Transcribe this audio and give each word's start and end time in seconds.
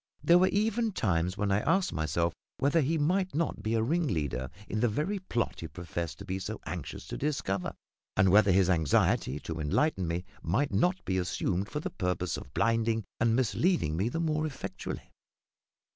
There 0.23 0.39
were 0.39 0.47
even 0.47 0.93
times 0.93 1.37
when 1.37 1.51
I 1.51 1.59
asked 1.59 1.93
myself 1.93 2.33
whether 2.57 2.81
he 2.81 2.97
might 2.97 3.35
not 3.35 3.61
be 3.61 3.75
a 3.75 3.83
ringleader 3.83 4.49
in 4.67 4.79
the 4.79 4.87
very 4.87 5.19
plot 5.19 5.59
he 5.59 5.67
professed 5.67 6.17
to 6.17 6.25
be 6.25 6.39
so 6.39 6.59
anxious 6.65 7.05
to 7.05 7.19
discover, 7.19 7.75
and 8.17 8.29
whether 8.29 8.51
his 8.51 8.67
anxiety 8.67 9.39
to 9.41 9.59
enlighten 9.59 10.07
me 10.07 10.25
might 10.41 10.71
not 10.73 11.05
be 11.05 11.19
assumed 11.19 11.69
for 11.69 11.81
the 11.81 11.91
purpose 11.91 12.35
of 12.35 12.51
blinding 12.55 13.03
and 13.19 13.35
misleading 13.35 13.95
me 13.95 14.09
the 14.09 14.19
more 14.19 14.47
effectually. 14.47 15.11